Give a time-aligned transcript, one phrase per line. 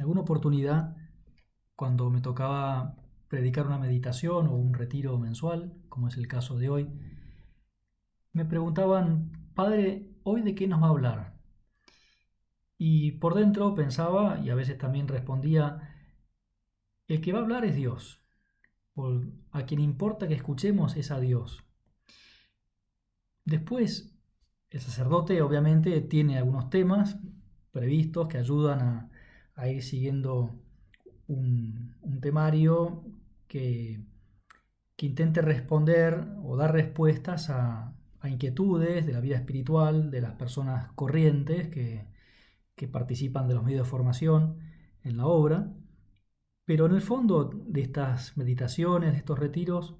[0.00, 0.96] En alguna oportunidad,
[1.76, 2.96] cuando me tocaba
[3.28, 6.88] predicar una meditación o un retiro mensual, como es el caso de hoy,
[8.32, 11.38] me preguntaban, Padre, ¿hoy de qué nos va a hablar?
[12.78, 15.94] Y por dentro pensaba, y a veces también respondía,
[17.06, 18.24] el que va a hablar es Dios.
[19.50, 21.62] a quien importa que escuchemos es a Dios.
[23.44, 24.18] Después,
[24.70, 27.18] el sacerdote obviamente tiene algunos temas
[27.70, 29.09] previstos que ayudan a,
[29.68, 30.54] ir siguiendo
[31.26, 33.04] un, temario
[33.48, 34.00] que,
[34.96, 40.92] que, intente responder o dar respuestas a, inquietudes de la vida espiritual de las personas
[40.92, 42.06] corrientes que,
[42.74, 44.58] que participan de los medios de formación
[45.02, 45.72] en la obra.
[46.66, 49.96] Pero en el fondo de estas meditaciones, de estos retiros,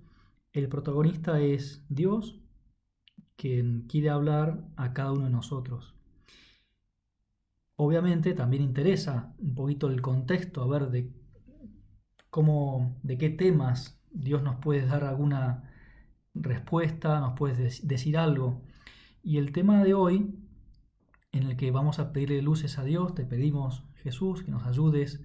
[0.53, 2.41] el protagonista es Dios,
[3.37, 5.95] quien quiere hablar a cada uno de nosotros.
[7.83, 11.11] Obviamente también interesa un poquito el contexto, a ver de
[12.29, 15.73] cómo, de qué temas Dios nos puede dar alguna
[16.35, 18.61] respuesta, nos puede decir algo.
[19.23, 20.39] Y el tema de hoy,
[21.33, 25.25] en el que vamos a pedirle luces a Dios, te pedimos, Jesús, que nos ayudes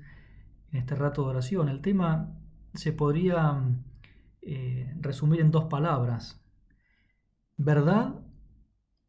[0.72, 1.68] en este rato de oración.
[1.68, 2.40] El tema
[2.74, 3.62] se podría
[4.42, 6.42] eh, resumir en dos palabras,
[7.58, 8.16] verdad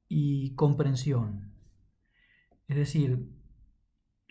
[0.09, 1.53] y comprensión.
[2.67, 3.36] Es decir,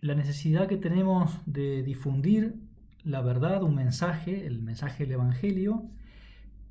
[0.05, 2.61] la necesidad que tenemos de difundir
[3.03, 5.89] la verdad, un mensaje, el mensaje del Evangelio,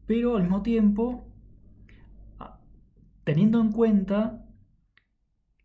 [0.06, 1.26] pero al mismo tiempo
[3.24, 4.46] teniendo en cuenta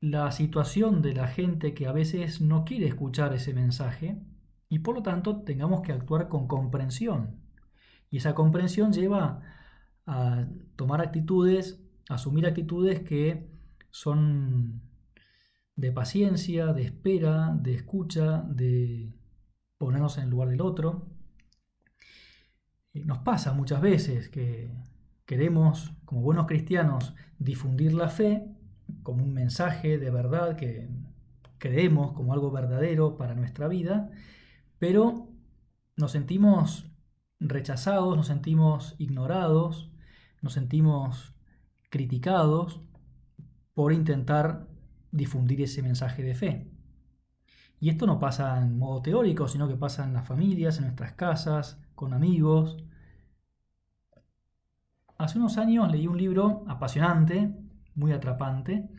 [0.02, 4.20] la situación de la gente que a veces no quiere escuchar ese mensaje
[4.68, 7.36] y por lo tanto tengamos que actuar con comprensión.
[8.10, 9.42] Y esa comprensión lleva
[10.08, 13.48] a tomar actitudes, asumir actitudes que
[13.92, 14.89] son
[15.80, 19.14] de paciencia, de espera, de escucha, de
[19.78, 21.08] ponernos en el lugar del otro.
[22.94, 24.76] Nos pasa muchas veces que
[25.26, 28.46] queremos, como buenos cristianos, difundir la fe
[29.04, 30.90] como un mensaje de verdad que
[31.60, 34.10] creemos como algo verdadero para nuestra vida,
[34.80, 35.30] pero
[35.96, 36.92] nos sentimos
[37.40, 39.94] rechazados, nos sentimos ignorados,
[40.42, 41.34] nos sentimos
[41.90, 42.82] criticados
[43.74, 44.69] por intentar
[45.12, 46.72] difundir ese mensaje de fe.
[47.80, 51.14] Y esto no pasa en modo teórico, sino que pasa en las familias, en nuestras
[51.14, 52.78] casas, con amigos.
[55.18, 57.56] Hace unos años leí un libro apasionante,
[57.96, 58.90] muy atrapante,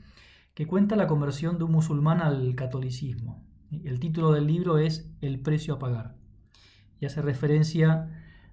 [0.54, 3.44] que cuenta la conversión de un musulmán al catolicismo.
[3.70, 6.20] El título del libro es El precio a pagar
[7.00, 8.08] y hace referencia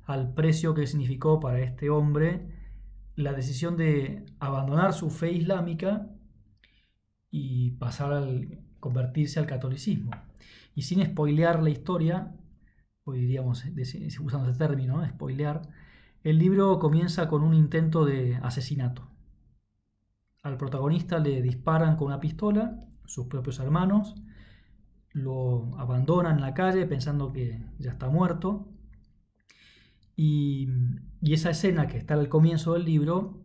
[0.06, 2.48] al precio que significó para este hombre
[3.16, 6.08] la decisión de abandonar su fe islámica
[7.38, 10.12] y pasar al convertirse al catolicismo.
[10.74, 12.36] Y sin spoilear la historia,
[13.04, 13.64] hoy diríamos,
[14.22, 15.62] usando ese término, spoilear,
[16.24, 19.10] el libro comienza con un intento de asesinato.
[20.44, 24.16] Al protagonista le disparan con una pistola, sus propios hermanos,
[25.14, 28.68] lo abandonan en la calle pensando que ya está muerto.
[30.16, 30.70] Y,
[31.22, 33.44] esa escena que está al comienzo del libro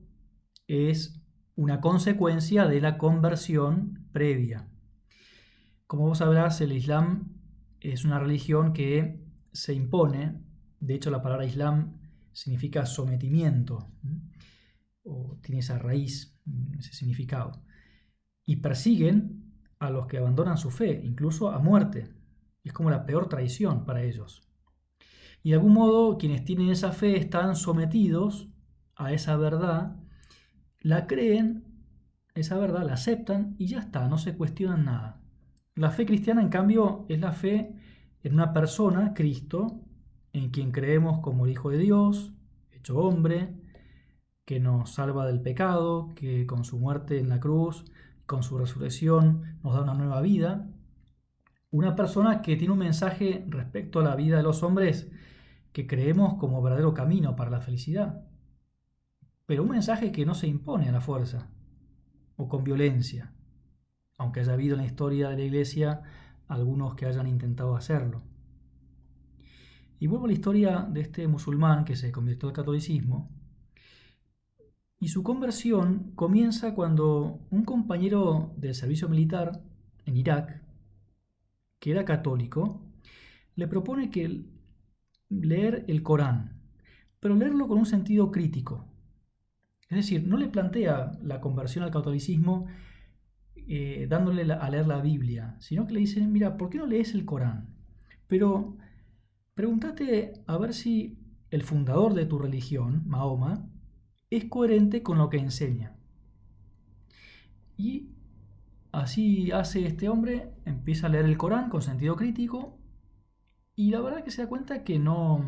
[0.67, 1.22] es
[1.55, 4.69] una consecuencia de la conversión previa.
[5.87, 7.35] Como vos sabrás, el Islam
[7.81, 10.41] es una religión que se impone,
[10.81, 11.99] de hecho la palabra Islam
[12.33, 13.91] significa sometimiento,
[15.05, 16.39] o tiene esa raíz,
[16.79, 17.63] ese significado,
[18.47, 22.15] y persiguen a los que abandonan su fe, incluso a muerte.
[22.65, 24.43] Es como la peor traición para ellos.
[25.43, 28.49] Y de algún modo quienes tienen esa fe están sometidos
[28.95, 29.97] a esa verdad,
[30.83, 31.65] la creen,
[32.35, 35.21] esa verdad la aceptan y ya está, no se cuestionan nada.
[35.75, 37.75] La fe cristiana, en cambio, es la fe
[38.23, 39.81] en una persona, Cristo,
[40.33, 42.33] en quien creemos como el Hijo de Dios,
[42.71, 43.55] hecho hombre,
[44.45, 47.85] que nos salva del pecado, que con su muerte en la cruz
[48.27, 50.67] con su resurrección nos da una nueva vida.
[51.71, 55.11] Una persona que tiene un mensaje respecto a la vida de los hombres
[55.73, 58.25] que creemos como verdadero camino para la felicidad.
[59.53, 61.51] Pero un mensaje que no se impone a la fuerza
[62.37, 63.35] o con violencia,
[64.17, 66.01] aunque haya habido en la historia de la Iglesia
[66.49, 68.23] algunos que hayan intentado hacerlo.
[69.99, 73.29] Y vuelvo a la historia de este musulmán que se convirtió al catolicismo,
[74.99, 79.63] y su conversión comienza cuando un compañero del servicio militar
[80.07, 80.63] en Irak,
[81.79, 82.81] que era católico,
[83.55, 84.47] le propone que
[85.29, 86.59] leer el Corán,
[87.21, 88.89] pero leerlo con un sentido crítico.
[89.93, 92.65] Es decir, no le plantea la conversión al catolicismo
[93.55, 97.13] eh, dándole a leer la Biblia, sino que le dice, mira, ¿por qué no lees
[97.15, 97.75] el Corán?
[98.27, 98.79] Pero
[99.53, 101.19] pregúntate a ver si
[101.51, 103.69] el fundador de tu religión, Mahoma,
[104.31, 105.95] es coherente con lo que enseña.
[107.77, 108.13] Y
[108.93, 112.79] así hace este hombre, empieza a leer el Corán con sentido crítico
[113.77, 115.45] y la verdad que se da cuenta que no,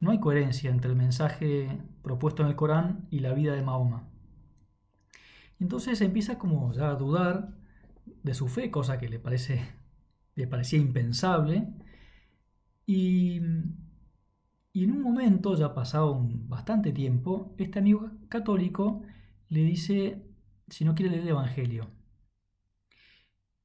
[0.00, 4.08] no hay coherencia entre el mensaje propuesto en el Corán y la vida de Mahoma.
[5.60, 7.50] Entonces empieza como ya a dudar
[8.22, 9.60] de su fe, cosa que le, parece,
[10.34, 11.68] le parecía impensable.
[12.86, 13.42] Y,
[14.72, 19.02] y en un momento, ya pasado un, bastante tiempo, este amigo católico
[19.50, 20.24] le dice
[20.68, 21.90] si no quiere leer el Evangelio.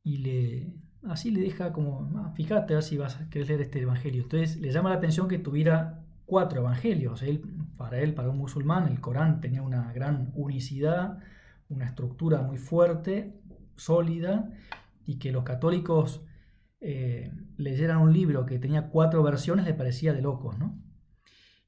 [0.03, 0.73] Y le,
[1.03, 4.23] así le deja como, ah, fíjate a ver si vas a querer leer este Evangelio.
[4.23, 7.23] Entonces le llama la atención que tuviera cuatro Evangelios.
[7.77, 11.19] Para él, para un musulmán, el Corán tenía una gran unicidad,
[11.69, 13.39] una estructura muy fuerte,
[13.75, 14.51] sólida,
[15.05, 16.23] y que los católicos
[16.79, 20.81] eh, leyeran un libro que tenía cuatro versiones le parecía de locos, ¿no?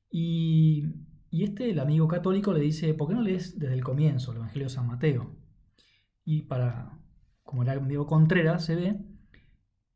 [0.09, 0.93] Y,
[1.31, 4.67] este, el amigo católico, le dice, ¿por qué no lees desde el comienzo el Evangelio
[4.67, 5.35] de San Mateo?
[6.23, 6.97] Y para,
[7.43, 8.99] como era amigo Contreras, se ve,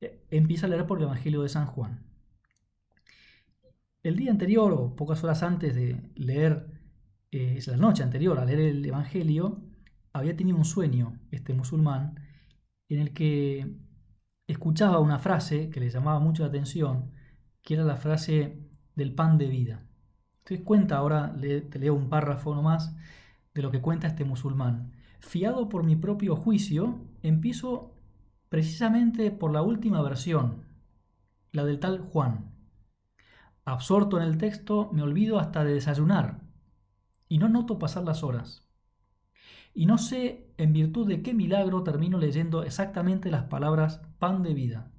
[0.02, 2.09] eh, empieza a leer por el Evangelio de San Juan.
[4.02, 6.68] El día anterior, o pocas horas antes de leer,
[7.32, 9.62] eh, es la noche anterior a leer el Evangelio,
[10.14, 12.16] había tenido un sueño, este musulmán,
[12.88, 13.76] en el que
[14.48, 17.12] escuchaba una frase que le llamaba mucho la atención,
[17.62, 18.58] que era la frase
[18.96, 19.86] del pan de vida.
[20.40, 22.96] Entonces cuenta, ahora te leo un párrafo nomás
[23.54, 24.94] de lo que cuenta este musulmán.
[25.20, 27.98] Fiado por mi propio juicio, empiezo
[28.48, 30.64] precisamente por la última versión,
[31.52, 32.49] la del tal Juan.
[33.70, 36.42] Absorto en el texto, me olvido hasta de desayunar
[37.28, 38.68] y no noto pasar las horas.
[39.76, 44.56] Y no sé en virtud de qué milagro termino leyendo exactamente las palabras pan de
[44.56, 44.92] vida,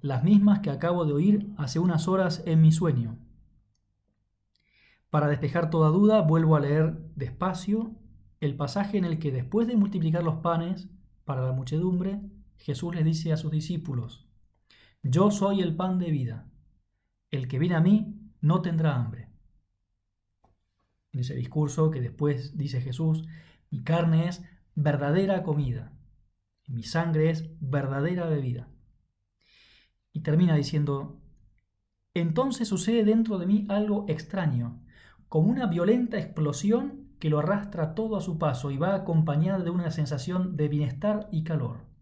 [0.00, 3.18] las mismas que acabo de oír hace unas horas en mi sueño.
[5.10, 7.96] Para despejar toda duda, vuelvo a leer despacio
[8.40, 10.88] el pasaje en el que después de multiplicar los panes
[11.26, 12.22] para la muchedumbre,
[12.56, 14.26] Jesús le dice a sus discípulos,
[15.02, 16.50] Yo soy el pan de vida,
[17.36, 19.28] el que viene a mí no tendrá hambre.
[21.12, 23.24] En ese discurso que después dice Jesús,
[23.70, 24.44] mi carne es
[24.74, 25.92] verdadera comida,
[26.64, 28.68] y mi sangre es verdadera bebida.
[30.12, 31.20] Y termina diciendo,
[32.14, 34.80] entonces sucede dentro de mí algo extraño,
[35.28, 39.70] como una violenta explosión que lo arrastra todo a su paso y va acompañada de
[39.70, 41.93] una sensación de bienestar y calor.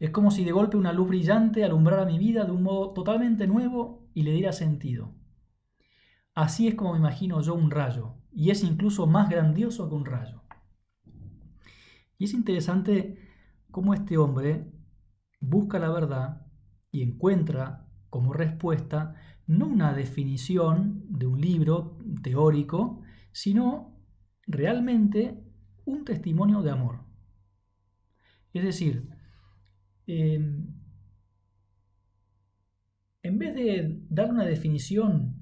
[0.00, 3.46] Es como si de golpe una luz brillante alumbrara mi vida de un modo totalmente
[3.46, 5.14] nuevo y le diera sentido.
[6.34, 10.06] Así es como me imagino yo un rayo, y es incluso más grandioso que un
[10.06, 10.42] rayo.
[12.16, 13.18] Y es interesante
[13.70, 14.72] cómo este hombre
[15.38, 16.46] busca la verdad
[16.90, 19.14] y encuentra como respuesta
[19.46, 24.00] no una definición de un libro teórico, sino
[24.46, 25.44] realmente
[25.84, 27.00] un testimonio de amor.
[28.54, 29.09] Es decir,
[30.06, 30.74] en
[33.22, 35.36] vez de dar una definición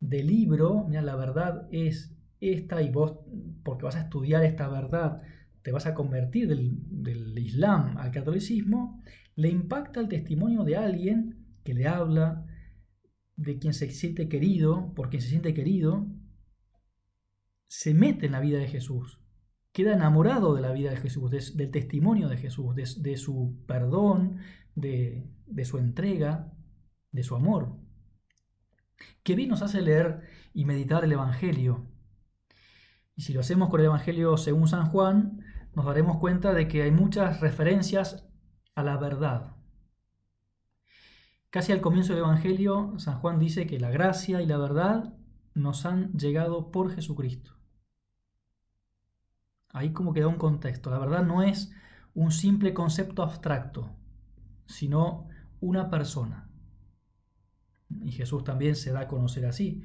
[0.00, 3.18] de libro, la verdad es esta y vos,
[3.62, 5.22] porque vas a estudiar esta verdad,
[5.62, 9.02] te vas a convertir del, del Islam al catolicismo,
[9.34, 12.44] le impacta el testimonio de alguien que le habla,
[13.36, 16.06] de quien se siente querido, por quien se siente querido,
[17.66, 19.23] se mete en la vida de Jesús,
[19.74, 24.38] queda enamorado de la vida de Jesús, del testimonio de Jesús, de, su perdón,
[24.76, 25.26] de,
[25.64, 26.52] su entrega,
[27.10, 27.76] de su amor.
[29.24, 30.22] Qué bien nos hace leer
[30.54, 31.88] y meditar el Evangelio.
[33.16, 35.40] Y si lo hacemos con el Evangelio según San Juan,
[35.74, 38.28] nos daremos cuenta de que hay muchas referencias
[38.76, 39.56] a la verdad.
[41.50, 45.14] Casi al comienzo del Evangelio, San Juan dice que la gracia y la verdad
[45.52, 47.53] nos han llegado por Jesucristo.
[49.74, 50.88] Ahí como queda un contexto.
[50.88, 51.74] La verdad no es
[52.14, 53.90] un simple concepto abstracto,
[54.66, 55.28] sino
[55.60, 56.48] una persona.
[58.04, 59.82] Y Jesús también se da a conocer así,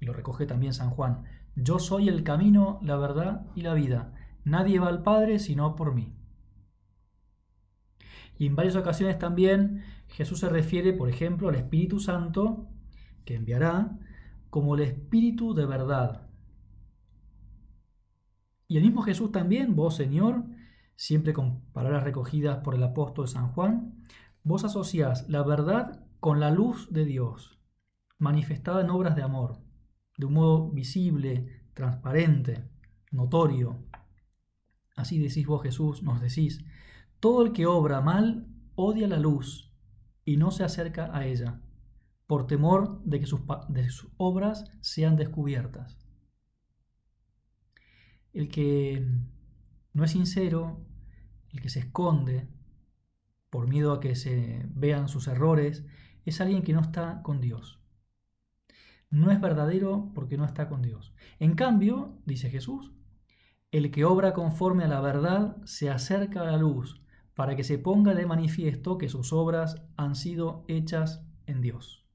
[0.00, 1.24] y lo recoge también San Juan.
[1.56, 4.14] Yo soy el camino, la verdad y la vida.
[4.44, 6.14] Nadie va al Padre sino por mí.
[8.38, 12.68] Y en varias ocasiones también Jesús se refiere, por ejemplo, al Espíritu Santo
[13.24, 13.98] que enviará
[14.50, 16.28] como el Espíritu de verdad.
[18.72, 20.46] Y el mismo Jesús también, vos Señor,
[20.96, 24.02] siempre con palabras recogidas por el apóstol San Juan,
[24.44, 27.60] vos asociás la verdad con la luz de Dios,
[28.18, 29.58] manifestada en obras de amor,
[30.16, 32.64] de un modo visible, transparente,
[33.10, 33.84] notorio.
[34.96, 36.64] Así decís vos Jesús, nos decís,
[37.20, 39.70] todo el que obra mal odia la luz
[40.24, 41.60] y no se acerca a ella,
[42.26, 43.42] por temor de que sus,
[43.90, 46.01] sus obras sean descubiertas.
[48.32, 49.06] El que
[49.92, 50.80] no es sincero,
[51.50, 52.48] el que se esconde
[53.50, 55.84] por miedo a que se vean sus errores,
[56.24, 57.80] es alguien que no está con Dios.
[59.10, 61.14] No es verdadero porque no está con Dios.
[61.38, 62.92] En cambio, dice Jesús,
[63.70, 67.02] el que obra conforme a la verdad se acerca a la luz
[67.34, 72.06] para que se ponga de manifiesto que sus obras han sido hechas en Dios.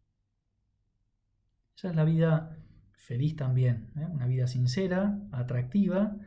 [1.75, 2.57] Esa es la vida
[2.97, 4.05] feliz también, ¿eh?
[4.11, 6.17] una vida sincera, atractiva,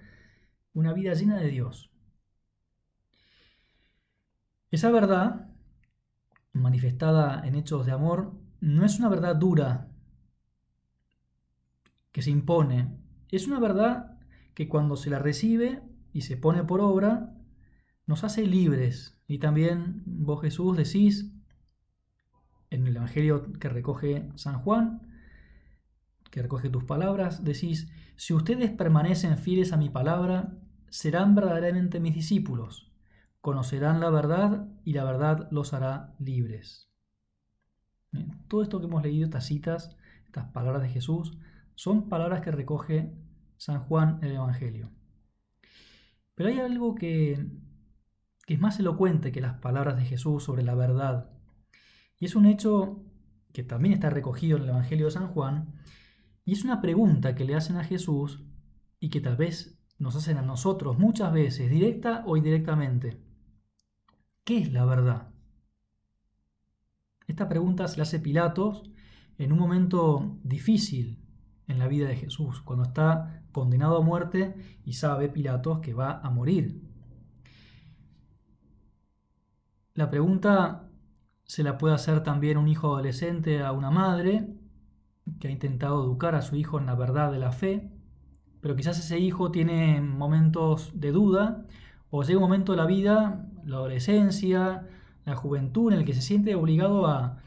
[0.72, 1.90] una vida llena de Dios.
[4.70, 5.48] Esa verdad,
[6.52, 9.88] manifestada en hechos de amor, no es una verdad dura
[12.12, 12.96] que se impone,
[13.28, 14.18] es una verdad
[14.54, 17.34] que cuando se la recibe y se pone por obra,
[18.06, 19.20] nos hace libres.
[19.28, 21.32] Y también vos Jesús decís
[22.70, 25.09] en el Evangelio que recoge San Juan,
[26.30, 30.56] que recoge tus palabras, decís, si ustedes permanecen fieles a mi palabra,
[30.88, 32.90] serán verdaderamente mis discípulos
[33.40, 36.88] conocerán la verdad y la verdad los hará libres.
[38.48, 39.96] todo esto que hemos leído, estas citas,
[40.26, 41.38] estas palabras de Jesús,
[41.74, 43.14] son palabras que recoge
[43.56, 44.90] San Juan en el Evangelio.
[46.34, 47.46] Pero hay algo que,
[48.46, 51.30] que es más elocuente que las palabras de Jesús sobre la verdad.
[52.18, 53.04] Y es un hecho
[53.52, 55.74] que también está recogido en el Evangelio de San Juan,
[56.50, 58.42] y es una pregunta que le hacen a Jesús
[58.98, 63.22] y que tal vez nos hacen a nosotros muchas veces, directa o indirectamente.
[64.42, 65.28] ¿Qué es la verdad?
[67.28, 68.82] Esta pregunta se la hace Pilatos
[69.38, 71.24] en un momento difícil
[71.68, 76.18] en la vida de Jesús, cuando está condenado a muerte y sabe Pilatos que va
[76.18, 76.82] a morir.
[79.94, 80.90] La pregunta
[81.44, 84.59] se la puede hacer también un hijo adolescente a una madre
[85.38, 87.90] que ha intentado educar a su hijo en la verdad de la fe,
[88.60, 91.64] pero quizás ese hijo tiene momentos de duda
[92.10, 94.86] o llega un momento de la vida, la adolescencia,
[95.24, 97.38] la juventud, en el que se siente obligado a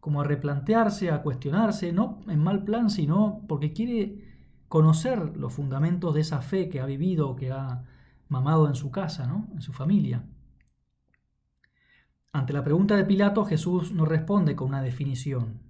[0.00, 4.32] como a replantearse, a cuestionarse, no en mal plan, sino porque quiere
[4.66, 7.84] conocer los fundamentos de esa fe que ha vivido, que ha
[8.28, 9.46] mamado en su casa, ¿no?
[9.52, 10.24] en su familia.
[12.32, 15.60] Ante la pregunta de Pilato, Jesús no responde con una definición,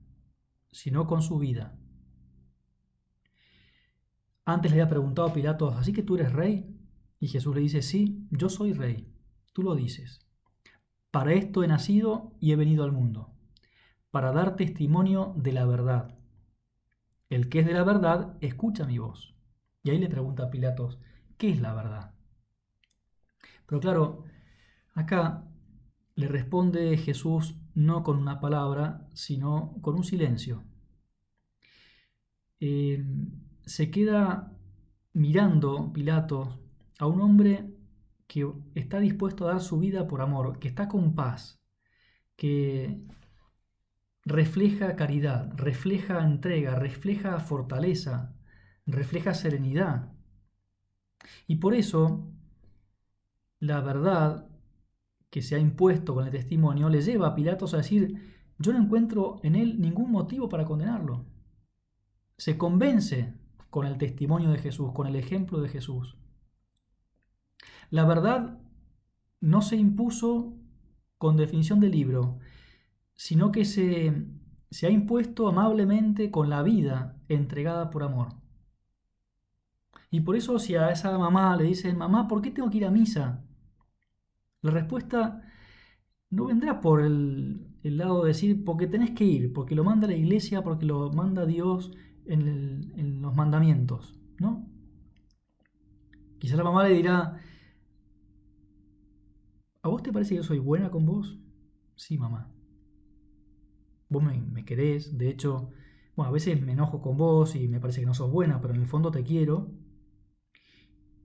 [0.72, 1.78] sino con su vida.
[4.44, 6.76] Antes le había preguntado a Pilato, ¿así que tú eres rey?
[7.20, 9.14] Y Jesús le dice, sí, yo soy rey,
[9.52, 10.26] tú lo dices.
[11.12, 13.32] Para esto he nacido y he venido al mundo,
[14.10, 16.18] para dar testimonio de la verdad.
[17.30, 19.36] El que es de la verdad, escucha mi voz.
[19.84, 20.98] Y ahí le pregunta a Pilatos,
[21.38, 22.14] ¿qué es la verdad?
[23.66, 24.24] Pero claro,
[24.94, 25.44] acá
[26.14, 30.64] le responde Jesús no con una palabra, sino con un silencio.
[32.60, 33.04] Eh,
[33.64, 34.52] se queda
[35.12, 36.58] mirando Pilatos
[36.98, 37.74] a un hombre
[38.26, 41.60] que está dispuesto a dar su vida por amor, que está con paz,
[42.36, 43.02] que
[44.24, 48.34] refleja caridad, refleja entrega, refleja fortaleza,
[48.86, 50.12] refleja serenidad.
[51.46, 52.32] Y por eso
[53.58, 54.48] la verdad
[55.32, 58.78] que se ha impuesto con el testimonio le lleva a Pilatos a decir, yo no
[58.78, 61.24] encuentro en él ningún motivo para condenarlo.
[62.36, 63.32] Se convence
[63.70, 66.18] con el testimonio de Jesús, con el ejemplo de Jesús.
[67.88, 68.58] La verdad
[69.40, 70.52] no se impuso
[71.16, 72.38] con definición de libro,
[73.14, 74.26] sino que se,
[74.70, 78.34] se ha impuesto amablemente con la vida entregada por amor.
[80.10, 82.84] Y por eso si a esa mamá le dicen, mamá, ¿por qué tengo que ir
[82.84, 83.46] a misa?
[84.62, 85.42] La respuesta
[86.30, 90.16] no vendrá por el, lado de decir, porque tenés que ir, porque lo manda la
[90.16, 91.92] iglesia, porque lo manda Dios
[92.26, 94.66] en, los mandamientos, ¿no?
[96.38, 97.40] Quizá la mamá le dirá,
[99.82, 101.38] ¿A vos te parece que yo soy buena con vos?
[101.96, 102.52] Sí, mamá.
[104.08, 105.70] Vos me, querés, de hecho,
[106.14, 108.74] bueno, a veces me enojo con vos y me parece que no sos buena, pero
[108.74, 109.72] en el fondo te quiero.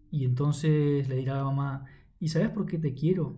[0.09, 1.85] Y entonces le dirá a la mamá,
[2.19, 3.37] ¿y sabes por qué te quiero?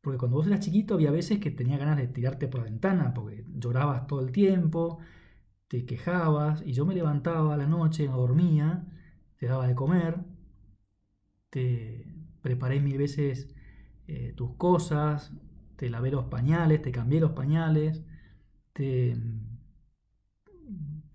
[0.00, 3.12] Porque cuando vos eras chiquito había veces que tenía ganas de tirarte por la ventana,
[3.14, 4.98] porque llorabas todo el tiempo,
[5.68, 8.86] te quejabas, y yo me levantaba a la noche, no dormía,
[9.36, 10.18] te daba de comer,
[11.50, 12.06] te
[12.42, 13.54] preparé mil veces
[14.06, 15.32] eh, tus cosas,
[15.76, 18.02] te lavé los pañales, te cambié los pañales,
[18.72, 19.16] te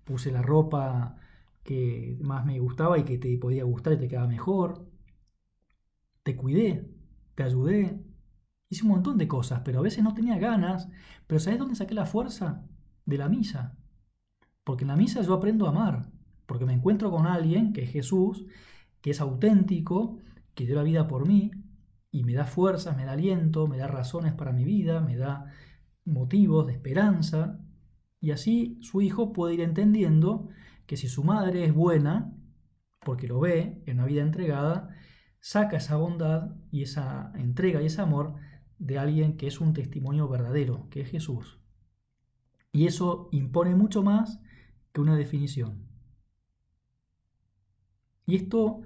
[0.04, 1.18] puse la ropa
[1.64, 4.85] que más me gustaba y que te podía gustar y te quedaba mejor,
[6.26, 6.90] te cuidé,
[7.36, 8.02] te ayudé,
[8.68, 10.88] Hice un montón de cosas, pero a veces no tenía ganas.
[11.28, 12.64] Pero ¿sabes dónde saqué la fuerza?
[13.04, 13.78] De la misa.
[14.64, 16.10] Porque en la misa yo aprendo a amar.
[16.46, 18.44] Porque me encuentro con alguien, que es Jesús,
[19.00, 20.18] que es auténtico,
[20.54, 21.52] que dio la vida por mí,
[22.10, 25.52] y me da fuerzas, me da aliento, me da razones para mi vida, me da
[26.04, 27.60] motivos de esperanza.
[28.20, 30.48] Y así su hijo puede ir entendiendo
[30.86, 32.32] que si su madre es buena,
[33.04, 34.95] porque lo ve en una vida entregada,
[35.46, 38.34] saca esa bondad y esa entrega y ese amor
[38.80, 41.60] de alguien que es un testimonio verdadero, que es Jesús.
[42.72, 44.40] Y eso impone mucho más
[44.92, 45.86] que una definición.
[48.26, 48.80] Y esto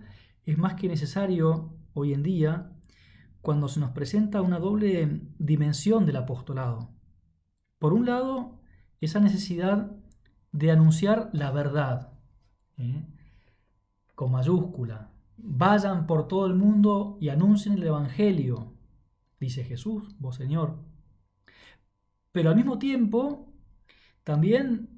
[0.45, 2.71] es más que necesario hoy en día
[3.41, 6.91] cuando se nos presenta una doble dimensión del apostolado.
[7.79, 8.61] Por un lado,
[9.01, 9.97] esa necesidad
[10.53, 12.13] de anunciar la verdad,
[12.77, 13.07] ¿eh?
[14.15, 15.10] con mayúscula.
[15.43, 18.73] Vayan por todo el mundo y anuncien el Evangelio,
[19.39, 20.79] dice Jesús, vos Señor.
[22.33, 23.53] Pero al mismo tiempo,
[24.25, 24.89] también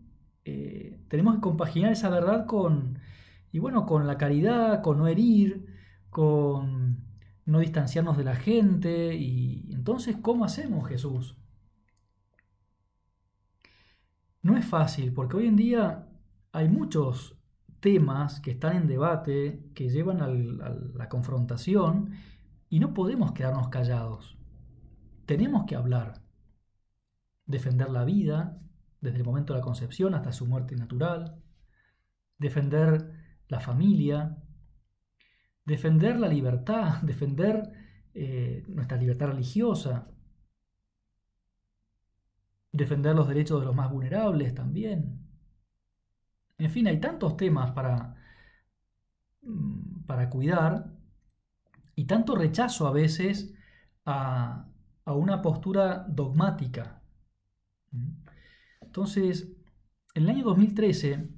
[0.45, 2.99] eh, tenemos que compaginar esa verdad con,
[3.53, 5.67] y bueno, con la caridad, con no herir,
[6.11, 7.05] con
[7.45, 9.15] no distanciarnos de la gente.
[9.15, 11.37] Y entonces, ¿cómo hacemos Jesús?
[14.43, 16.09] No es fácil, porque hoy en día
[16.53, 17.37] hay muchos
[17.83, 22.13] temas que están en debate, que llevan a la confrontación,
[22.71, 24.39] y no podemos quedarnos callados.
[25.27, 26.23] Tenemos que hablar,
[27.45, 28.59] defender la vida
[29.01, 31.43] desde el momento de la concepción hasta su muerte natural,
[32.39, 33.13] defender
[33.49, 34.39] la familia,
[35.65, 37.73] defender la libertad, defender
[38.15, 40.09] eh, nuestra libertad religiosa,
[42.71, 45.22] defender los derechos de los más vulnerables también.
[46.63, 48.15] En fin, hay tantos temas para,
[49.43, 50.93] mm, para cuidar
[51.97, 53.53] y tanto rechazo a veces
[54.05, 54.69] a,
[55.05, 57.03] una postura dogmática.
[58.81, 59.49] Entonces,
[60.15, 61.29] en el año 2013,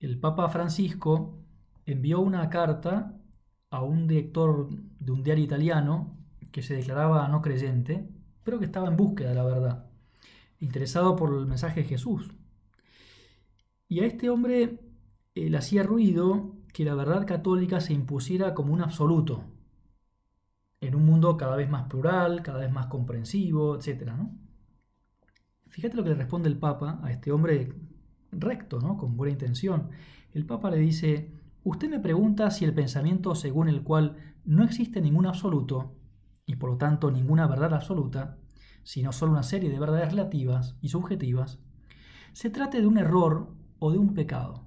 [0.00, 1.38] el Papa Francisco
[1.86, 3.18] envió una carta
[3.70, 6.18] a un director de un diario italiano
[6.52, 8.06] que se declaraba no creyente,
[8.44, 9.86] pero que estaba en búsqueda de la verdad,
[10.60, 12.30] interesado por el mensaje de Jesús.
[13.92, 14.80] Y a este hombre
[15.34, 19.44] eh, le hacía ruido que la verdad católica se impusiera como un absoluto,
[20.80, 24.12] en un mundo cada vez más plural, cada vez más comprensivo, etc.
[25.68, 27.74] Fíjate lo que le responde el Papa a este hombre
[28.30, 28.96] recto, ¿no?
[28.96, 29.90] con buena intención.
[30.32, 31.30] El Papa le dice,
[31.62, 35.98] Usted me pregunta si el pensamiento según el cual no existe ningún absoluto,
[36.46, 38.38] y por lo tanto ninguna verdad absoluta,
[38.84, 41.58] sino solo una serie de verdades relativas y subjetivas,
[42.32, 44.64] se trate de un error o de un pecado.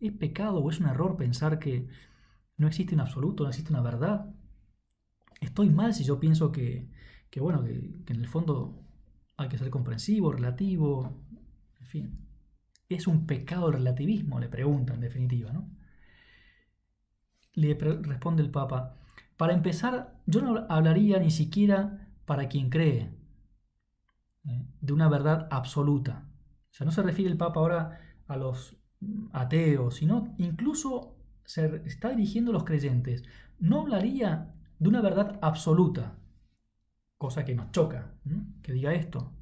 [0.00, 1.86] ¿Es pecado o es un error pensar que
[2.56, 4.34] no existe un absoluto, no existe una verdad?
[5.38, 6.88] Estoy mal si yo pienso que,
[7.36, 8.82] bueno, que, que en el fondo
[9.36, 11.12] hay que ser comprensivo, relativo,
[11.78, 12.26] en fin.
[12.88, 14.40] ¿Es un pecado el relativismo?
[14.40, 15.52] Le pregunta en definitiva.
[15.52, 15.68] ¿no?
[17.52, 18.96] Le responde el Papa,
[19.36, 23.10] para empezar, yo no hablaría ni siquiera para quien cree
[24.46, 24.66] ¿eh?
[24.80, 26.29] de una verdad absoluta.
[26.70, 28.76] O sea, no se refiere el Papa ahora a los
[29.32, 33.24] ateos, sino incluso se está dirigiendo a los creyentes.
[33.58, 36.16] No hablaría de una verdad absoluta,
[37.18, 38.14] cosa que nos choca,
[38.62, 39.32] que diga esto.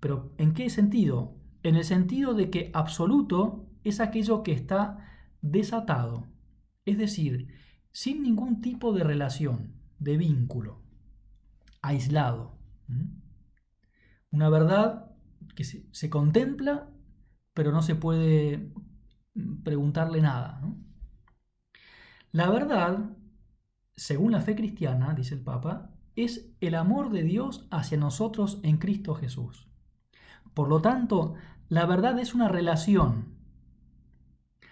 [0.00, 1.36] Pero ¿en qué sentido?
[1.64, 5.08] en el sentido de que absoluto es aquello que está
[5.40, 6.26] desatado,
[6.84, 7.48] es decir,
[7.90, 10.82] sin ningún tipo de relación, de vínculo,
[11.80, 12.58] aislado.
[14.30, 15.10] Una verdad
[15.54, 16.88] que se, contempla,
[17.52, 18.72] pero no se puede
[19.62, 20.60] preguntarle nada.
[22.32, 23.10] La verdad,
[23.96, 28.78] según la fe cristiana, dice el Papa, es el amor de Dios hacia nosotros en
[28.78, 29.68] Cristo Jesús.
[30.52, 31.34] Por lo tanto,
[31.68, 33.34] la verdad es una relación,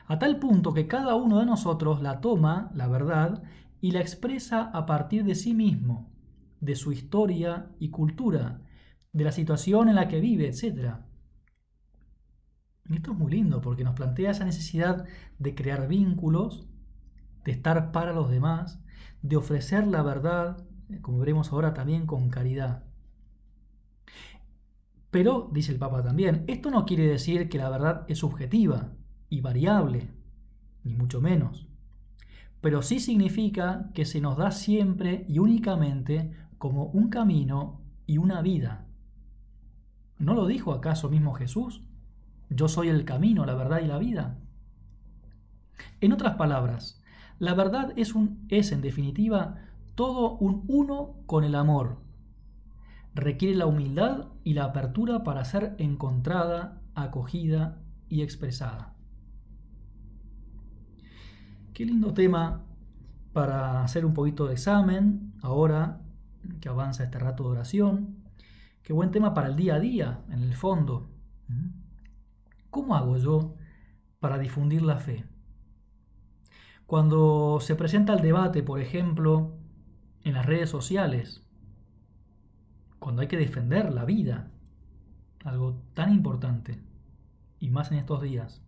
[0.07, 3.43] a tal punto que cada uno de nosotros la toma, la verdad,
[3.81, 6.13] y la expresa a partir de sí mismo,
[6.61, 8.61] de su historia y cultura,
[9.13, 10.97] de la situación en la que vive, etc.
[12.89, 15.07] Y esto es muy lindo porque nos plantea esa necesidad
[15.39, 16.67] de crear vínculos,
[17.45, 18.83] de estar para los demás,
[19.23, 20.65] de ofrecer la verdad,
[21.01, 22.85] como veremos ahora también con caridad.
[25.11, 28.95] Pero, dice el Papa también, esto no quiere decir que la verdad es subjetiva
[29.29, 30.09] y variable,
[30.85, 31.69] ni mucho menos.
[32.63, 38.41] Pero sí significa que se nos da siempre y únicamente como un camino y una
[38.41, 38.87] vida.
[40.23, 41.83] ¿No lo dijo acaso mismo Jesús?
[42.49, 44.39] Yo soy el camino, la verdad y la vida.
[46.01, 47.03] En otras palabras,
[47.41, 49.57] la verdad es, un, es en definitiva
[49.97, 51.99] todo un uno con el amor.
[53.17, 58.95] Requiere la humildad y la apertura para ser encontrada, acogida y expresada.
[61.75, 62.63] Qué lindo tema
[63.33, 66.01] para hacer un poquito de examen ahora
[66.61, 68.22] que avanza este rato de oración.
[68.83, 71.09] Qué buen tema para el día a día, en el fondo.
[71.49, 71.69] ¿Mm?
[72.71, 73.55] ¿Cómo hago yo
[74.19, 75.25] para difundir la fe?
[76.87, 79.57] Cuando se presenta el debate, por ejemplo,
[80.25, 81.47] en las redes sociales,
[82.99, 84.51] cuando hay que defender la vida,
[85.45, 86.81] algo tan importante,
[87.59, 88.63] y más en estos días.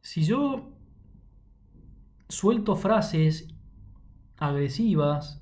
[0.00, 0.72] Si yo
[2.28, 3.48] suelto frases
[4.38, 5.41] agresivas,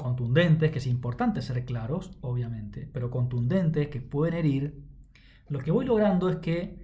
[0.00, 4.82] contundentes, que es importante ser claros, obviamente, pero contundentes que pueden herir,
[5.50, 6.78] lo que voy logrando es que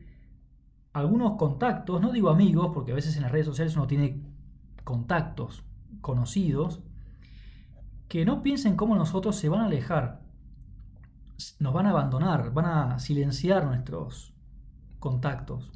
[0.92, 4.22] algunos contactos, no digo amigos, porque a veces en las redes sociales uno tiene
[4.84, 5.64] contactos
[6.02, 6.82] conocidos,
[8.06, 10.20] que no piensen cómo nosotros se van a alejar,
[11.58, 14.34] nos van a abandonar, van a silenciar nuestros
[14.98, 15.72] contactos.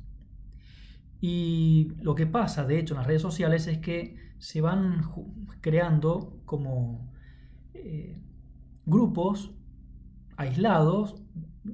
[1.23, 5.11] Y lo que pasa, de hecho, en las redes sociales es que se van
[5.63, 7.11] creando como
[7.75, 8.21] eh,
[8.87, 9.53] grupos
[10.37, 11.17] aislados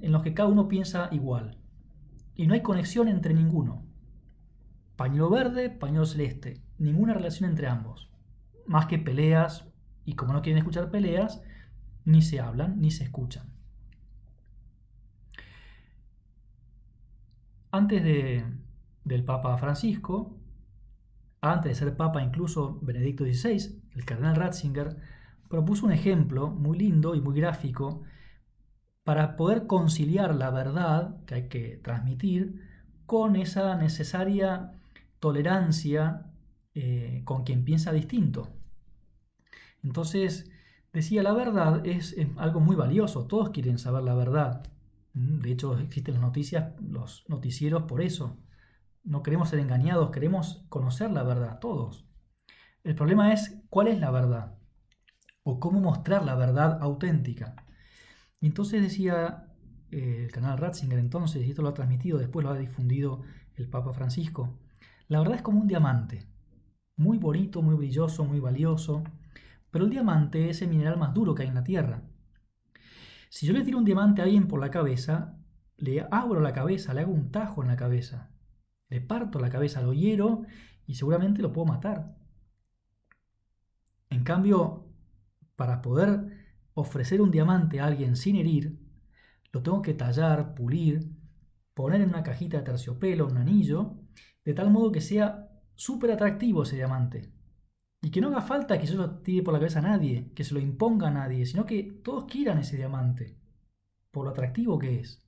[0.01, 1.59] en los que cada uno piensa igual
[2.37, 3.85] y no hay conexión entre ninguno.
[4.97, 8.11] Pañuelo verde, pañuelo celeste, ninguna relación entre ambos.
[8.67, 9.67] Más que peleas,
[10.05, 11.43] y como no quieren escuchar peleas,
[12.05, 13.47] ni se hablan ni se escuchan.
[17.71, 18.45] Antes de,
[19.05, 20.37] del Papa Francisco,
[21.41, 24.97] antes de ser Papa incluso Benedicto XVI, el cardenal Ratzinger
[25.49, 28.03] propuso un ejemplo muy lindo y muy gráfico
[29.05, 32.63] para poder conciliar la verdad que hay que transmitir
[33.07, 34.73] con esa necesaria
[35.21, 36.27] tolerancia
[36.75, 38.49] eh, con quien piensa distinto.
[39.83, 40.51] Entonces,
[40.93, 44.67] decía, la verdad es, algo muy valioso, todos quieren saber la verdad.
[45.15, 48.37] Mm, de hecho, existen las noticias, los noticieros por eso.
[49.05, 52.05] No queremos ser engañados, queremos conocer la verdad, todos.
[52.83, 54.56] El problema es cuál es la verdad
[55.49, 57.55] o cómo mostrar la verdad auténtica.
[58.41, 59.47] Y entonces decía
[59.93, 63.23] eh, el canal Ratzinger entonces, y esto lo ha transmitido, después lo ha difundido
[63.55, 64.59] el Papa Francisco,
[65.07, 66.27] la verdad es como un diamante,
[66.97, 69.05] muy bonito, muy brilloso, muy valioso,
[69.71, 72.03] pero el diamante es el mineral más duro que hay en la Tierra.
[73.29, 75.39] Si yo le tiro un diamante a alguien por la cabeza,
[75.77, 78.33] le abro la cabeza, le hago un tajo en la cabeza,
[78.89, 80.43] le parto la cabeza, lo hiero
[80.87, 82.17] y seguramente lo puedo matar.
[84.11, 84.86] En cambio,
[85.57, 88.79] para poder ofrecer un diamante a alguien sin herir,
[89.53, 91.11] lo tengo que tallar, pulir,
[91.75, 93.95] poner en una cajita de terciopelo, un anillo,
[94.45, 97.33] de tal modo que sea súper atractivo ese diamante.
[98.03, 100.45] Y que no haga falta que yo lo tire por la cabeza a nadie, que
[100.45, 103.39] se lo imponga a nadie, sino que todos quieran ese diamante,
[104.11, 105.27] por lo atractivo que es.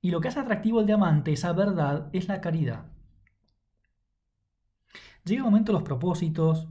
[0.00, 2.92] Y lo que hace atractivo el diamante, esa verdad, es la caridad.
[5.24, 6.68] Llega el momento los propósitos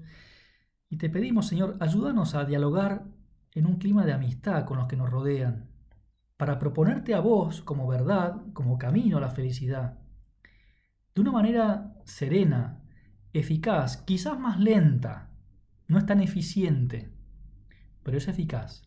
[0.89, 3.05] y te pedimos, Señor, ayúdanos a dialogar
[3.53, 5.69] en un clima de amistad con los que nos rodean,
[6.37, 9.99] para proponerte a vos como verdad, como camino a la felicidad,
[11.15, 12.83] de una manera serena,
[13.33, 15.31] eficaz, quizás más lenta,
[15.87, 17.11] no es tan eficiente,
[18.03, 18.83] pero es eficaz.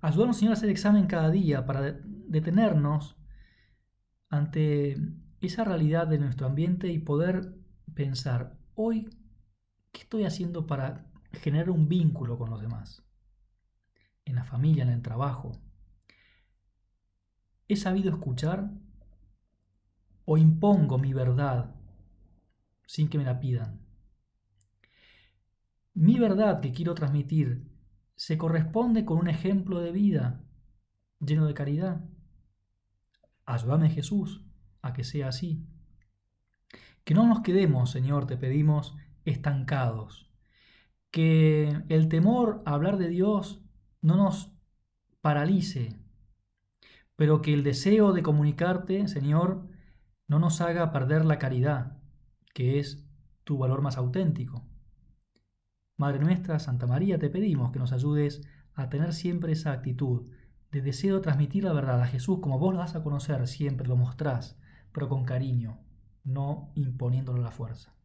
[0.00, 3.16] Ayúdanos, Señor, a hacer examen cada día para detenernos
[4.30, 4.96] ante
[5.40, 7.54] esa realidad de nuestro ambiente y poder
[7.94, 9.08] pensar, hoy,
[9.98, 13.02] ¿qué estoy haciendo para generar un vínculo con los demás,
[14.24, 15.60] en la familia, en el trabajo.
[17.66, 18.70] ¿He sabido escuchar
[20.24, 21.74] o impongo mi verdad
[22.86, 23.80] sin que me la pidan?
[25.94, 27.68] Mi verdad que quiero transmitir
[28.14, 30.44] se corresponde con un ejemplo de vida
[31.18, 32.04] lleno de caridad.
[33.46, 34.46] Ayúdame Jesús
[34.80, 35.66] a que sea así.
[37.02, 38.94] Que no nos quedemos, Señor, te pedimos,
[39.28, 40.28] estancados
[41.10, 43.62] que el temor a hablar de Dios
[44.02, 44.52] no nos
[45.20, 45.98] paralice,
[47.16, 49.66] pero que el deseo de comunicarte, Señor,
[50.26, 51.98] no nos haga perder la caridad,
[52.54, 53.04] que es
[53.44, 54.64] tu valor más auténtico.
[55.96, 60.30] Madre nuestra, Santa María, te pedimos que nos ayudes a tener siempre esa actitud
[60.70, 63.88] de deseo de transmitir la verdad a Jesús como vos lo das a conocer, siempre
[63.88, 64.60] lo mostrás,
[64.92, 65.80] pero con cariño,
[66.22, 67.97] no imponiéndolo a la fuerza.